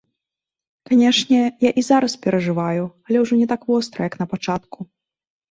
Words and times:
Канешне, 0.89 1.41
я 1.67 1.71
і 1.81 1.83
зараз 1.89 2.15
перажываю, 2.23 2.83
але 3.11 3.17
ўжо 3.27 3.39
не 3.43 3.47
так 3.53 3.61
востра, 3.69 3.99
як 4.11 4.19
на 4.25 4.31
пачатку. 4.35 4.79